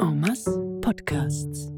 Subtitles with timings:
[0.00, 1.68] En masse Podcasts.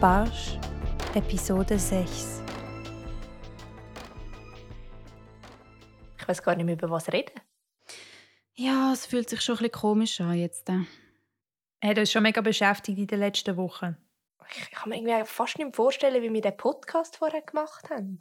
[0.00, 0.58] Barsch,
[1.14, 2.42] Episode 6.
[6.18, 7.32] Ich weiß gar nicht mehr, über was reden.
[8.54, 10.68] Ja, es fühlt sich schon ein bisschen komisch an jetzt.
[10.70, 10.80] äh.
[11.80, 13.96] Er hat uns schon mega beschäftigt in den letzten Wochen.
[14.50, 18.18] Ich kann mir irgendwie fast nicht mehr vorstellen, wie wir den Podcast vorher gemacht haben.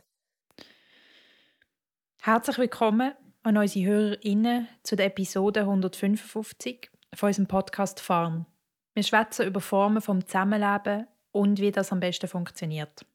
[2.21, 8.45] Herzlich willkommen an unsere HörerInnen zu der Episode 155 von unserem Podcast Farm.
[8.93, 13.05] Wir schwätzen über Formen vom Zusammenleben und wie das am besten funktioniert.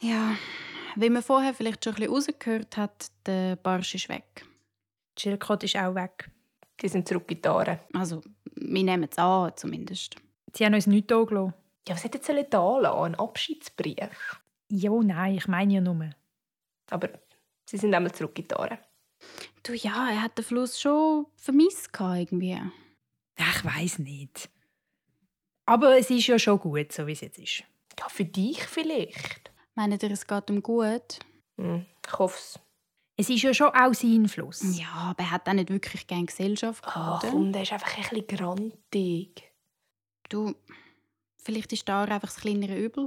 [0.00, 0.36] Ja,
[0.96, 4.44] wie man vorher vielleicht schon ein bisschen rausgehört hat, der Barsch ist weg.
[5.14, 6.30] Chilcott ist auch weg.
[6.80, 7.80] Die sind zurück in die Aare.
[7.94, 8.22] Also,
[8.54, 10.16] wir nehmen es an, zumindest.
[10.56, 11.54] Sie haben uns nichts angelassen.
[11.86, 12.98] Ja, was hätte jetzt da lassen?
[12.98, 14.40] Ein Abschiedsbrief.
[14.70, 16.10] Ja, nein, ich meine ja nur.
[16.90, 17.10] Aber
[17.68, 18.78] sie sind einmal zurück in die Aare.
[19.62, 22.60] Du, ja, er hat den Fluss schon vermisst irgendwie.
[23.36, 24.48] Ich weiß nicht.
[25.66, 27.64] Aber es ist ja schon gut, so wie es jetzt ist.
[27.98, 29.52] Ja, für dich vielleicht.
[29.74, 31.18] Meint ihr, es geht ihm gut?
[31.58, 32.60] Hm, ich hoffe es.
[33.18, 34.78] Es ist ja schon auch sein Fluss.
[34.78, 37.32] Ja, aber er hat auch nicht wirklich gerne Gesellschaft Ach gehabt, oder?
[37.32, 39.52] komm, der ist einfach ein bisschen grantig.
[40.28, 40.54] Du,
[41.36, 43.06] vielleicht ist da einfach das kleinere Übel.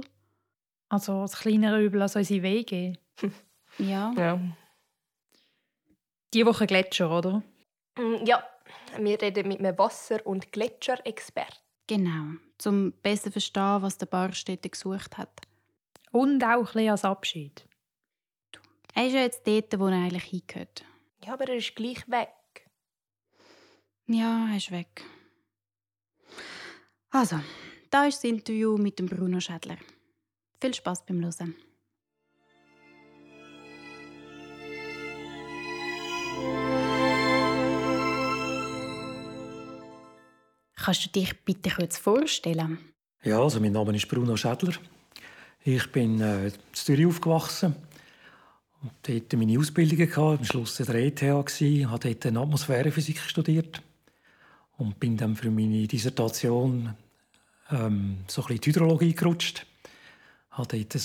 [0.88, 2.94] Also das kleinere Übel als unsere Wege.
[3.78, 4.12] Ja.
[4.16, 4.40] Ja.
[6.34, 7.40] Die Woche Gletscher, oder?
[7.96, 8.44] Hm, Ja,
[8.98, 11.56] wir reden mit einem Wasser- und Gletscherexperten.
[11.86, 12.34] Genau.
[12.58, 15.40] Zum besser zu verstehen, was der Barsch dort gesucht hat.
[16.10, 17.64] Und auch ein bisschen als Abschied.
[18.94, 20.84] Er ist ja jetzt dort, wo er eigentlich hingehört.
[21.24, 22.68] Ja, aber er ist gleich weg.
[24.08, 25.04] Ja, er ist weg.
[27.12, 27.40] Also,
[27.90, 29.76] da ist das Interview mit dem Bruno Schädler.
[30.60, 31.56] Viel Spaß beim Hören.
[40.76, 42.78] Kannst du dich bitte kurz vorstellen?
[43.24, 44.74] Ja, also mein Name ist Bruno Schädler.
[45.64, 47.74] Ich bin äh, in Zürich aufgewachsen.
[48.82, 53.82] Und dort meine Ausbildung gehabt, am Schluss an der ETH gsi, habe dort Atmosphärenphysik studiert
[54.80, 56.94] und bin dann für meine Dissertation
[57.70, 59.66] ähm, so ein in die Hydrologie gerutscht.
[60.50, 61.02] Habe dort eine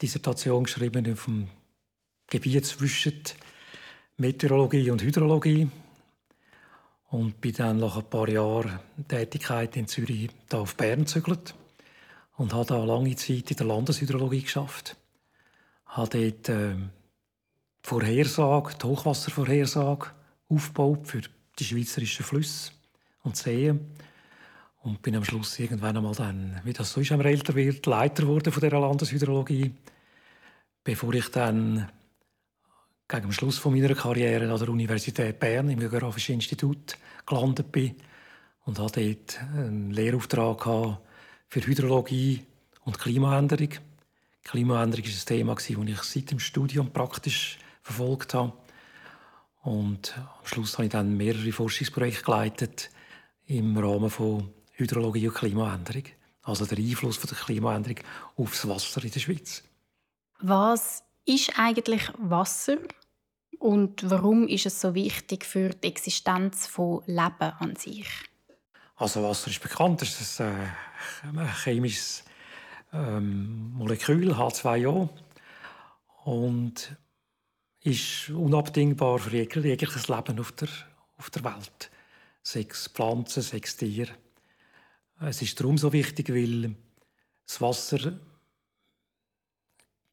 [0.00, 1.48] Dissertation geschrieben auf dem
[2.28, 3.20] Gebiet zwischen
[4.16, 5.68] Meteorologie und Hydrologie
[7.10, 11.54] und bin dann nach ein paar Jahren Tätigkeit in Zürich da auf Bern gezügelt
[12.36, 14.96] und habe da lange Zeit in der Landeshydrologie geschafft.
[15.86, 16.88] Habe dort äh, die
[17.82, 20.10] Vorhersage, die Hochwasservorhersage
[20.48, 21.22] aufgebaut für
[21.58, 22.72] die schweizerischen Flüsse
[23.22, 23.80] und Seen
[24.86, 28.22] und bin am Schluss irgendwann einmal dann, wie das so ist, man älter wird, Leiter
[28.22, 29.72] geworden von dieser Landeshydrologie,
[30.84, 31.90] bevor ich dann
[33.08, 36.96] gegen den Schluss von meiner Karriere an der Universität Bern im Geographischen Institut
[37.26, 37.96] gelandet bin
[38.64, 40.62] und hatte dort einen Lehrauftrag
[41.48, 42.44] für Hydrologie
[42.84, 43.70] und Klimaänderung.
[44.44, 48.52] Klimaänderung war ein Thema, das ich seit dem Studium praktisch verfolgt habe.
[49.62, 52.90] Und am Schluss habe ich dann mehrere Forschungsprojekte geleitet
[53.46, 56.04] im Rahmen von Hydrologie und Klimaänderung.
[56.42, 57.98] Also der Einfluss von der Klimaänderung
[58.36, 59.62] auf das Wasser in der Schweiz.
[60.40, 62.76] Was ist eigentlich Wasser
[63.58, 68.06] und warum ist es so wichtig für die Existenz von Leben an sich?
[68.96, 70.54] Also Wasser ist bekannt, das ist ein,
[71.34, 72.24] äh, ein chemisches
[72.92, 75.08] ähm, Molekül, H2O.
[76.24, 76.96] Und
[77.82, 80.68] ist unabdingbar für jeg- jegliches Leben auf der,
[81.18, 81.90] auf der Welt.
[82.42, 84.12] Sechs Pflanzen, sechs Tiere.
[85.20, 86.74] Es ist darum so wichtig, weil
[87.46, 88.18] das Wasser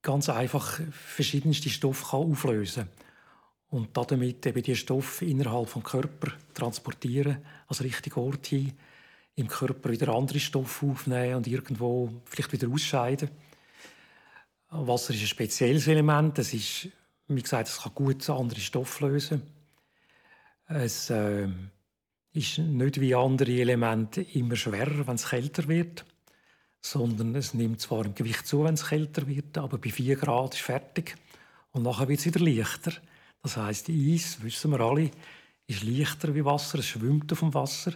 [0.01, 2.87] ganz einfach verschiedenste Stoffe kann auflösen
[3.69, 8.73] und damit eben die Stoffe innerhalb vom Körper transportieren, als richtigen Ort hin,
[9.35, 13.29] im Körper wieder andere Stoffe aufnehmen und irgendwo vielleicht wieder ausscheiden.
[14.69, 16.39] Wasser ist ein spezielles Element.
[16.39, 16.89] Es ist,
[17.27, 19.41] wie gesagt, es kann gut andere Stoffe lösen.
[20.67, 21.47] Es äh,
[22.33, 26.05] ist nicht wie andere Elemente immer schwerer, wenn es kälter wird,
[26.81, 30.55] sondern es nimmt zwar im Gewicht zu, wenn es kälter wird, aber bei 4 Grad
[30.55, 31.15] ist fertig
[31.71, 32.93] und nachher wird es wieder leichter.
[33.41, 35.11] Das heißt, Eis, wissen wir alle,
[35.67, 37.93] ist leichter wie Wasser, es schwimmt auf dem Wasser.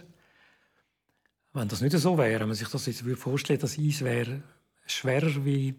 [1.52, 4.42] Wenn das nicht so wäre, wenn man sich das jetzt vorstellen, dass Eis wäre
[4.86, 5.74] schwerer wie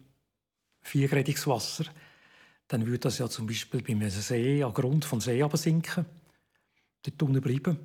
[0.82, 1.84] viergradiges Wasser,
[2.68, 6.06] dann würde das ja zum Beispiel bei einem See, am Grund vom See sinken,
[7.02, 7.78] dort unten bleiben.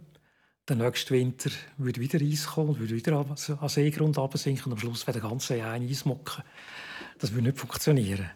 [0.68, 4.80] Der nächste Winter würde wieder Eis kommen würde wieder an den Seegrund absinken und am
[4.80, 6.44] Schluss wäre der ganze See ein Eismocken.
[7.20, 8.30] Das würde nicht funktionieren.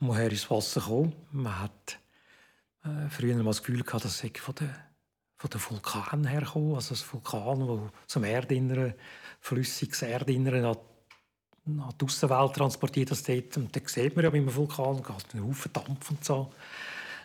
[0.00, 1.12] Woher ist Wasser gekommen?
[1.32, 1.98] Man hat
[2.84, 4.74] äh, früher mal das Gefühl gehabt, dass es von den,
[5.36, 6.74] von den Vulkanen herkommt.
[6.74, 8.94] Also das Vulkan, wo zum Erdinneren,
[9.40, 10.76] flüssiges Erdinneren an,
[11.80, 13.10] an die Außenwelt transportiert.
[13.10, 16.24] Das dort, und dann sieht man ja bei einem Vulkan, geht ein Haufen Dampf und
[16.24, 16.52] so.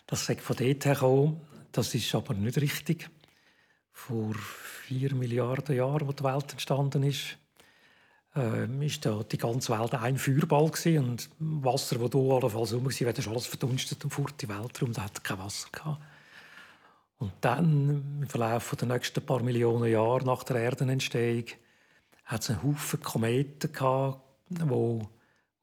[0.08, 1.42] Das ist von dort hergekommen.
[1.74, 3.10] Das ist aber nicht richtig.
[3.92, 7.38] Vor vier Milliarden Jahren, als die Welt entstanden ist,
[8.36, 11.10] äh, ist da die ganze Welt ein Feuerball gewesen.
[11.10, 15.04] und Wasser, das hier allenfalls rum war, ist alles verdunstet und fort die Weltraum, da
[15.04, 16.02] hat kein Wasser gehabt.
[17.18, 21.46] Und dann, im Verlauf der nächsten paar Millionen Jahre nach der Erdenentstehung,
[22.26, 23.72] hat es einen Haufen Kometen
[24.50, 25.08] die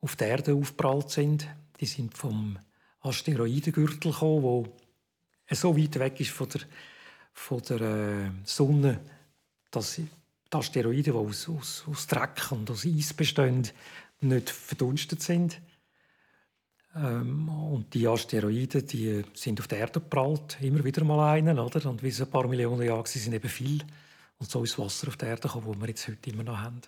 [0.01, 1.47] auf der Erde aufgeprallt sind.
[1.79, 2.59] Die sind vom
[3.01, 4.73] Asteroidengürtel gekommen, der
[5.57, 6.61] so weit weg ist von der,
[7.33, 9.01] von der äh, Sonne,
[9.71, 10.09] dass die
[10.51, 13.69] Asteroiden, die aus, aus, aus Dreck und aus Eis bestehen,
[14.21, 15.61] nicht verdunstet sind.
[16.95, 21.89] Ähm, und die Asteroiden die sind auf der Erde geprallt, immer wieder mal einen, oder?
[21.89, 23.85] Und wie es ein paar Millionen Jahre sind eben viel.
[24.39, 26.81] Und so ist Wasser auf der Erde gekommen, wo wir jetzt heute immer noch haben.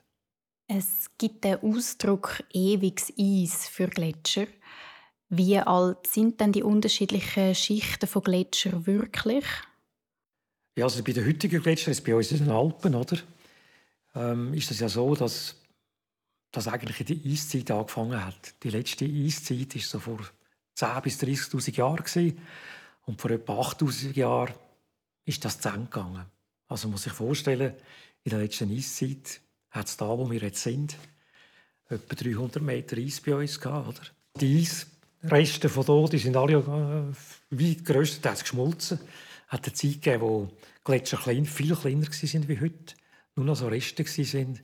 [0.67, 4.47] Es gibt den Ausdruck ewiges Eis für Gletscher.
[5.35, 9.47] Wie alt sind denn die unterschiedlichen Schichten von Gletschern wirklich?
[10.77, 13.17] Ja, also bei den heutigen Gletschern, bei uns in den Alpen, oder,
[14.15, 15.57] ähm, ist es ja so, dass
[16.51, 18.63] das eigentlich die Eiszeit angefangen hat.
[18.63, 20.19] Die letzte Eiszeit war so vor
[20.77, 22.39] 10.000 bis 30.000 Jahren.
[23.07, 24.53] Und vor etwa 8.000 Jahren
[25.25, 26.27] ist das zu Ende gegangen.
[26.69, 27.73] Also man muss sich vorstellen,
[28.23, 29.41] in der letzten Eiszeit
[29.71, 30.95] hat es da, wo wir jetzt sind,
[31.89, 33.89] etwa 300 Meter Eis bei uns gehabt.
[33.89, 34.07] Oder?
[34.39, 34.61] Die
[35.31, 38.99] Eisreste von hier die sind alle äh, weit grösstenteils geschmolzen.
[39.47, 40.49] Es hat eine Zeit gegeben, wo
[40.85, 42.95] Gletscher klein, viel kleiner waren wie heute.
[43.37, 44.61] Nur noch so Reste waren.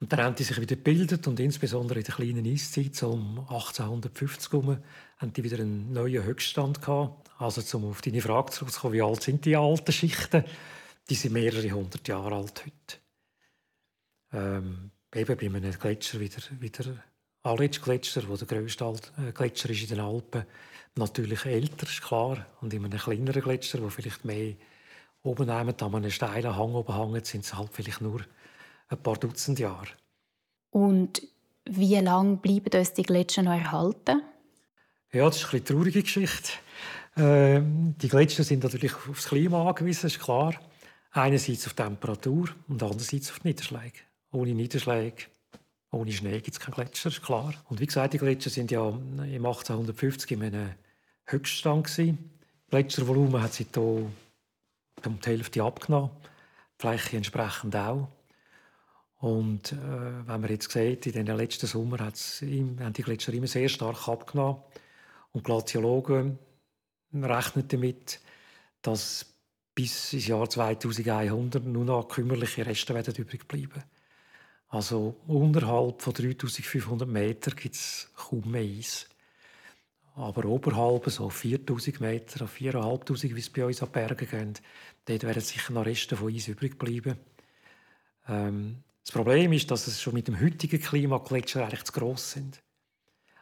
[0.00, 3.38] Und dann haben die sich wieder gebildet und insbesondere in der kleinen Eiszeit, so um
[3.38, 4.78] 1850 herum,
[5.16, 7.30] haben die wieder einen neuen Höchststand gehabt.
[7.38, 10.44] Also, um auf deine Frage zurückzukommen, wie alt sind die alten Schichten?
[11.08, 13.00] Die sind mehrere hundert Jahre alt heute.
[14.32, 17.02] Ähm, eben bei einem Gletscher wie der, wie der
[17.44, 20.44] Aletsch-Gletscher, der der grösste äh, Gletscher ist in den Alpen,
[20.96, 22.46] natürlich älter, ist klar.
[22.60, 24.54] Und in einem kleineren Gletscher, der vielleicht mehr
[25.22, 28.22] oben nehmen, an einem steilen Hang oben hängt, sind es halt vielleicht nur
[28.88, 29.88] ein paar Dutzend Jahre.
[30.70, 31.22] Und
[31.66, 34.22] wie lange bleiben uns die Gletscher noch erhalten?
[35.12, 36.52] Ja, das ist eine traurige Geschichte.
[37.16, 40.54] Ähm, die Gletscher sind natürlich aufs Klima angewiesen, ist klar.
[41.12, 43.98] Einerseits auf die Temperatur und andererseits auf die Niederschläge.
[44.32, 45.26] Ohne Niederschläge,
[45.94, 47.54] ohne Schnee gibt es keinen Gletscher, ist klar.
[47.68, 50.70] Und wie gesagt, die Gletscher sind ja im 1850 in einem
[51.26, 52.30] Höchststand gewesen.
[52.70, 54.12] Gletschervolumen hat sich hier um
[55.20, 56.10] die Hälfte abgenommen,
[56.78, 58.08] die Fläche entsprechend auch.
[59.20, 62.12] Und äh, wenn man jetzt sieht, in den letzten Sommer haben
[62.92, 64.60] die Gletscher immer sehr stark abgenommen.
[65.32, 66.38] Und Glaziologen
[67.12, 68.20] rechnen damit,
[68.82, 69.26] dass
[69.74, 73.82] bis ins Jahr 2100 nur noch kümmerliche Reste werden übrig bleiben.
[74.74, 79.08] Also unterhalb von 3500 Metern gibt es kaum mehr Eis.
[80.16, 84.62] Aber oberhalb, so 4000 Meter, 4500, wie es bei uns an die Berge geht,
[85.04, 87.16] dort werden sicher noch Reste von Eis übrig bleiben.
[88.26, 92.32] Ähm, das Problem ist, dass es schon mit dem heutigen Klima Gletscher eigentlich zu gross
[92.32, 92.60] sind.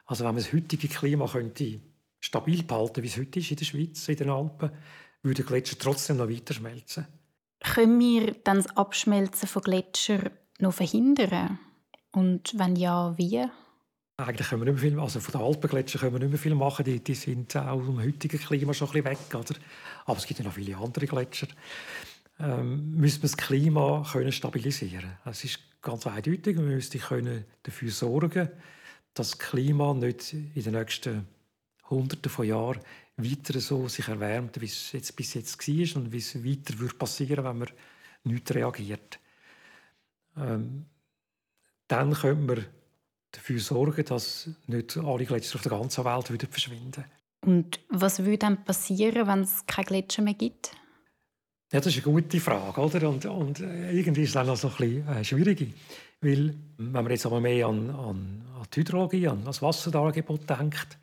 [0.04, 1.80] Also wenn man das heutige Klima könnte
[2.20, 4.70] stabil behalten, wie es heute ist in der Schweiz, in den Alpen,
[5.22, 7.06] würde der Gletscher trotzdem noch weiter schmelzen.
[7.60, 10.30] Können wir dann das Abschmelzen von Gletschern
[10.62, 11.58] noch verhindern?
[12.12, 13.44] Und wenn ja, wie?
[14.16, 16.54] Eigentlich können wir nicht mehr viel, also von den Alpengletschern können wir nicht mehr viel
[16.54, 16.84] machen.
[16.84, 19.34] Die, die sind auch im heutigen Klima schon ein bisschen weg.
[19.34, 19.58] Oder?
[20.06, 21.48] Aber es gibt ja noch viele andere Gletscher.
[22.38, 27.90] Ähm, müssen wir das Klima können stabilisieren Es ist ganz eindeutig, wir müssen können dafür
[27.90, 28.48] sorgen,
[29.14, 31.26] dass das Klima nicht in den nächsten
[31.90, 32.80] Hunderten von Jahren
[33.16, 36.94] weiter so sich erwärmt, wie es jetzt bis jetzt war und wie es weiter würde
[36.94, 37.68] passieren, wenn man
[38.24, 39.18] nicht reagiert.
[40.36, 40.86] Ähm,
[41.88, 42.64] dann können wir
[43.32, 47.04] dafür sorgen, dass nicht alle Gletscher auf der ganzen Welt wieder verschwinden.
[47.44, 50.72] Und was würde dann passieren, wenn es keine Gletscher mehr gibt?
[51.72, 53.08] Ja, das ist eine gute Frage, oder?
[53.08, 55.74] Und, und äh, irgendwie ist es dann noch so ein bisschen äh, schwierig.
[56.20, 60.98] Weil, wenn man jetzt einmal mehr an, an, an die Hydrologie, an das Wasserdargebot denkt,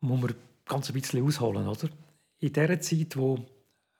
[0.00, 0.34] muss man
[0.66, 1.88] ganz ein bisschen ausholen, oder?
[2.40, 3.46] In der Zeit, wo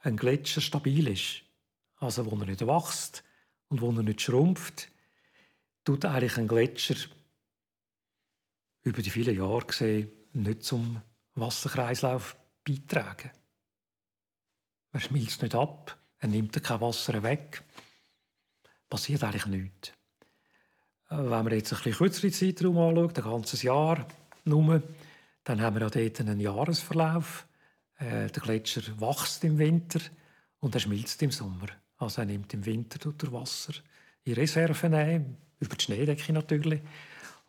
[0.01, 1.43] ein Gletscher stabil ist,
[1.99, 3.23] also wo er nicht wächst
[3.69, 4.89] und wo er nicht schrumpft,
[5.85, 6.97] tut eigentlich ein Gletscher
[8.83, 11.03] über die vielen Jahre gesehen nicht zum
[11.35, 13.31] Wasserkreislauf beitragen.
[14.93, 17.63] er schmilzt nicht ab, er nimmt kein Wasser weg.
[18.89, 19.89] Passiert eigentlich nichts.
[21.11, 24.07] Äh, wenn man jetzt ein bisschen kürzere Zeitraum anschaut, ein ganzes Jahr
[24.45, 24.83] nur,
[25.45, 27.47] dann haben wir ja dort einen Jahresverlauf.
[27.97, 30.01] Äh, der Gletscher wächst im Winter
[30.61, 31.69] und er schmilzt im Sommer.
[31.99, 33.75] Also er nimmt im Winter durch Wasser
[34.25, 36.81] in Reserven ein, über die Schneedecke natürlich.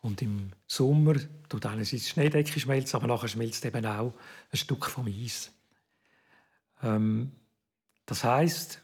[0.00, 1.16] Und im Sommer
[1.48, 4.14] tut einerseits die Schneedecke schmelzen, aber nachher schmilzt eben auch
[4.50, 5.52] ein Stück vom Eis.
[6.82, 7.32] Ähm,
[8.06, 8.80] das heißt,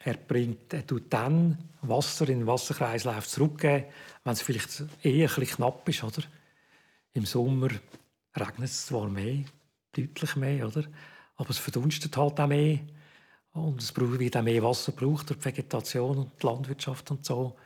[0.00, 3.86] er bringt, er tut dann Wasser in den Wasserkreislauf zurückgeben,
[4.24, 6.22] wenn es vielleicht eher ein knapp ist, oder?
[7.12, 7.68] Im Sommer
[8.36, 9.44] regnet es zwar mehr,
[9.92, 10.84] deutlich mehr, oder?
[11.36, 12.80] Aber es verdunstet halt auch mehr.
[13.52, 17.56] Und es wird auch mehr Wasser braucht die Vegetation und die Landwirtschaft und so.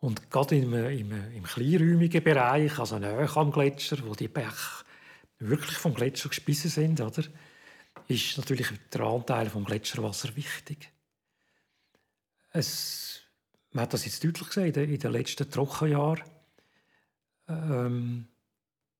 [0.00, 4.84] Und gerade im, im, im kleinräumigen Bereich, also näher am Gletscher, wo die Bäche
[5.40, 7.24] wirklich vom Gletscher gespissen sind, oder,
[8.06, 10.90] ist natürlich der Anteil vom Gletscherwasser wichtig.
[12.52, 13.20] Es,
[13.72, 16.22] man hat das jetzt deutlich gesehen in den letzten Trockenjahren,
[17.48, 18.28] ähm,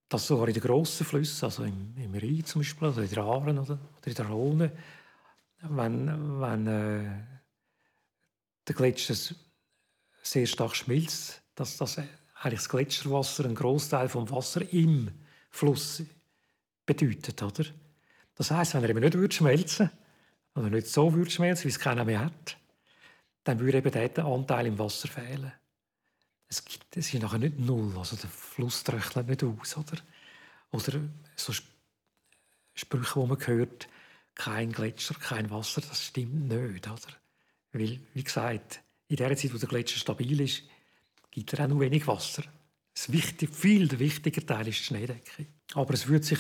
[0.09, 3.23] dass sogar in den grossen Flüssen, also im, im Rhein zum Beispiel, also in der
[3.23, 4.73] Aaren oder, oder in der Rhone,
[5.61, 7.23] wenn, wenn äh,
[8.67, 9.15] der Gletscher
[10.23, 15.11] sehr stark schmilzt, dass das eigentlich das Gletscherwasser einen Großteil vom Wasser im
[15.51, 16.03] Fluss
[16.87, 17.65] bedeutet, oder?
[18.35, 19.91] Das heißt, wenn er eben nicht würde schmelzen
[20.55, 22.57] oder nicht so würde schmelzen, wie es keiner mehr hat,
[23.43, 25.53] dann würde eben der Anteil im Wasser fehlen.
[26.49, 29.99] Es, gibt, es ist nachher nicht null, also der Fluss tröchelt nicht aus, oder?
[30.71, 31.01] Oder
[31.35, 31.53] so
[32.75, 33.89] Sprüche, die man hört,
[34.39, 37.13] kein Gletscher, kein Wasser, das stimmt nicht, oder?
[37.73, 40.63] Weil, wie gesagt, in der Zeit, wo der Gletscher stabil ist,
[41.31, 42.45] gibt er auch nur wenig Wasser.
[42.95, 45.47] Das wichtig, viel wichtiger Teil ist die Schneedecke.
[45.75, 46.39] Aber es wird sich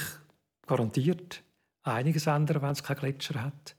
[0.66, 1.42] garantiert
[1.82, 3.76] einiges ändern, wenn es keinen Gletscher hat.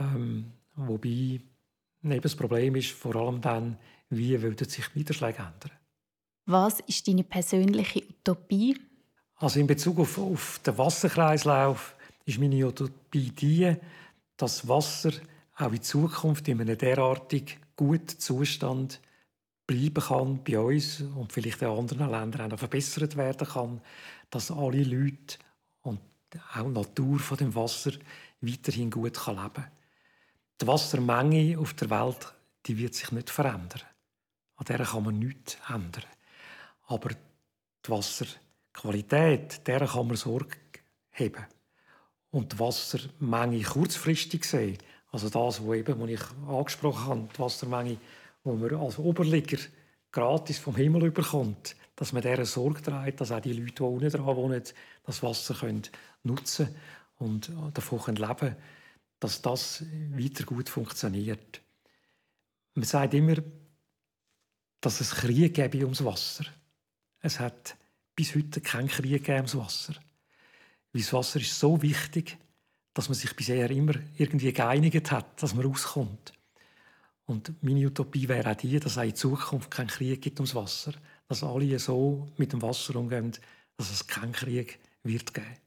[0.00, 3.78] Ähm, wobei eben das Problem ist vor allem dann,
[4.08, 5.78] wie würden sich die Niederschläge ändern.
[6.46, 8.76] Was ist deine persönliche Utopie?
[9.36, 13.76] Also in Bezug auf, auf den Wasserkreislauf ist meine Utopie
[14.36, 15.12] dass Wasser
[15.56, 19.00] auch in Zukunft in einem derartig guten Zustand
[19.66, 23.80] bleiben kann bei uns und vielleicht in anderen Ländern auch verbessert werden kann,
[24.30, 25.38] dass alle Leute
[25.82, 26.00] und
[26.54, 27.92] auch die Natur von dem Wasser
[28.40, 29.70] weiterhin gut leben kann.
[30.60, 32.34] Die Wassermenge auf der Welt
[32.66, 33.82] die wird sich nicht verändern.
[34.56, 36.04] An der kann man nichts ändern.
[36.86, 40.56] Aber die Wasserqualität, der kann man Sorge
[41.12, 41.46] haben.
[42.32, 44.78] Und die Wassermenge kurzfristig sehen,
[45.12, 47.98] also das, was, eben, was ich angesprochen habe, die Wassermenge,
[48.44, 49.58] die man als Oberliger
[50.10, 54.10] gratis vom Himmel überkommt, dass man dieser Sorge trägt, dass auch die Leute, die unten
[54.10, 54.62] dran wohnen,
[55.04, 55.82] das Wasser können
[56.24, 56.74] nutzen
[57.18, 58.56] und davon leben können,
[59.20, 61.60] dass das weiter gut funktioniert.
[62.74, 63.36] Man sagt immer,
[64.80, 66.44] dass es Krieg gäbe ums Wasser.
[67.20, 67.76] Es hat
[68.16, 69.94] bis heute keinen Krieg ums Wasser.
[70.92, 72.38] Weil das Wasser ist so wichtig,
[72.94, 76.34] dass man sich bisher immer irgendwie geeinigt hat, dass man rauskommt.
[77.24, 80.92] Und meine Utopie wäre auch die, dass es in Zukunft keinen Krieg gibt ums Wasser.
[81.28, 83.32] Dass alle so mit dem Wasser umgehen,
[83.78, 85.62] dass es keinen Krieg wird geben.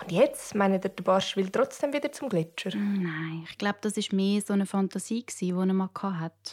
[0.00, 0.54] Und jetzt?
[0.54, 2.70] Meint ihr, der Barsch will trotzdem wieder zum Gletscher?
[2.74, 6.52] Nein, ich glaube, das war mehr so eine Fantasie, die er mal hatte.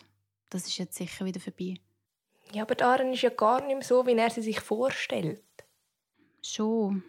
[0.49, 1.75] Das ist jetzt sicher wieder vorbei.
[2.51, 5.43] Ja, aber Aaron ist ja gar nicht mehr so, wie er sie sich vorstellt.
[6.41, 7.03] Schon.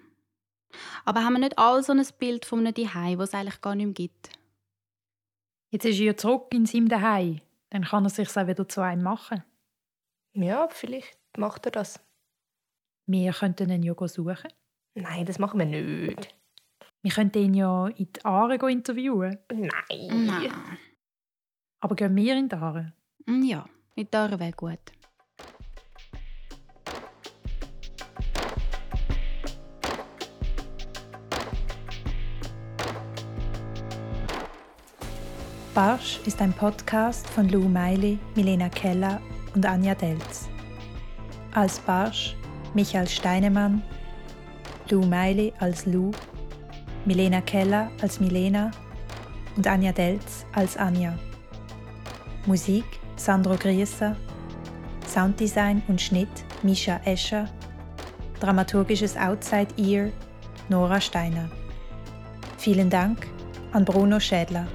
[1.04, 3.74] Aber haben wir nicht alle so ein Bild von einem Zuhause, das es eigentlich gar
[3.74, 4.30] nicht mehr gibt?
[5.70, 7.40] Jetzt ist er zurück in seinem Zuhause.
[7.70, 9.42] Dann kann er sich auch wieder zu einem machen.
[10.32, 12.00] Ja, vielleicht macht er das.
[13.06, 14.48] Wir könnten ihn ja suchen.
[14.98, 16.34] Nein, das machen wir nicht.
[17.02, 19.38] Wir könnten ihn ja in die Aare interviewen.
[19.52, 20.26] Nein.
[20.26, 20.52] Nein.
[21.80, 22.92] Aber gehen wir in die Aare?
[23.26, 24.78] Mm, Ja, mit der wäre gut.
[35.74, 39.20] Barsch ist ein Podcast von Lou Meili, Milena Keller
[39.54, 40.48] und Anja Delz.
[41.54, 42.34] Als Barsch
[42.74, 43.82] Michael Steinemann,
[44.90, 46.12] Lou Meili als Lou,
[47.04, 48.70] Milena Keller als Milena
[49.56, 51.18] und Anja Delz als Anja.
[52.46, 52.84] Musik
[53.16, 54.14] Sandro Grieser,
[55.06, 56.28] Sounddesign und Schnitt
[56.62, 57.48] Misha Escher,
[58.40, 60.10] dramaturgisches Outside Ear
[60.68, 61.48] Nora Steiner.
[62.58, 63.26] Vielen Dank
[63.72, 64.66] an Bruno Schädler.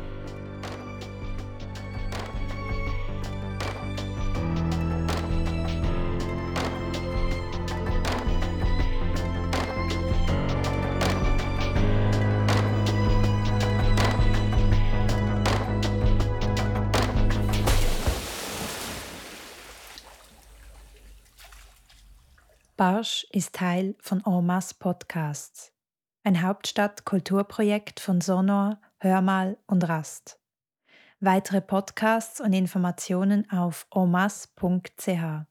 [22.82, 25.72] Barsch ist Teil von Ormas Podcasts,
[26.24, 30.40] ein Hauptstadt-Kulturprojekt von Sonor, Hörmal und Rast.
[31.20, 35.51] Weitere Podcasts und Informationen auf omas.ch.